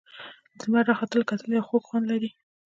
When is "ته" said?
1.21-1.27